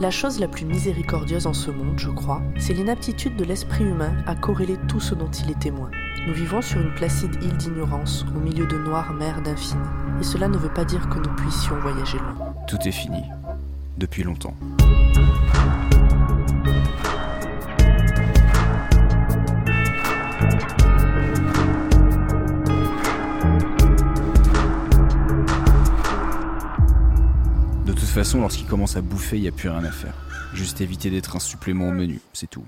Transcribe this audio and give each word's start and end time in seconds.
La 0.00 0.12
chose 0.12 0.38
la 0.38 0.46
plus 0.46 0.64
miséricordieuse 0.64 1.48
en 1.48 1.52
ce 1.52 1.72
monde, 1.72 1.98
je 1.98 2.08
crois, 2.08 2.40
c'est 2.56 2.72
l'inaptitude 2.72 3.34
de 3.34 3.42
l'esprit 3.42 3.82
humain 3.82 4.12
à 4.28 4.36
corréler 4.36 4.76
tout 4.86 5.00
ce 5.00 5.16
dont 5.16 5.28
il 5.30 5.50
est 5.50 5.58
témoin. 5.58 5.90
Nous 6.28 6.34
vivons 6.34 6.62
sur 6.62 6.80
une 6.80 6.94
placide 6.94 7.34
île 7.42 7.56
d'ignorance, 7.56 8.24
au 8.36 8.38
milieu 8.38 8.64
de 8.66 8.78
noires 8.78 9.12
mers 9.12 9.42
d'infini. 9.42 9.82
Et 10.20 10.22
cela 10.22 10.46
ne 10.46 10.56
veut 10.56 10.72
pas 10.72 10.84
dire 10.84 11.08
que 11.08 11.18
nous 11.18 11.34
puissions 11.34 11.76
voyager 11.80 12.18
loin. 12.18 12.54
Tout 12.68 12.78
est 12.84 12.92
fini. 12.92 13.24
Depuis 13.96 14.22
longtemps. 14.22 14.54
De 27.88 27.94
toute 27.94 28.02
façon, 28.04 28.42
lorsqu'il 28.42 28.66
commence 28.66 28.98
à 28.98 29.00
bouffer, 29.00 29.38
il 29.38 29.42
n'y 29.42 29.48
a 29.48 29.50
plus 29.50 29.70
rien 29.70 29.82
à 29.82 29.90
faire. 29.90 30.12
Juste 30.52 30.82
éviter 30.82 31.08
d'être 31.08 31.36
un 31.36 31.40
supplément 31.40 31.88
au 31.88 31.92
menu, 31.92 32.20
c'est 32.34 32.50
tout. 32.50 32.66